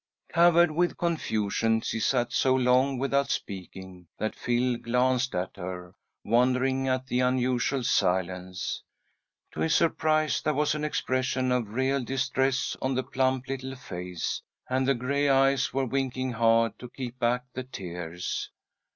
[0.33, 5.93] Covered with confusion, she sat so long without speaking that Phil glanced at her,
[6.25, 8.81] wondering at the unusual silence.
[9.51, 14.41] To his surprise there was an expression of real distress on the plump little face,
[14.67, 18.49] and the gray eyes were winking hard to keep back the tears.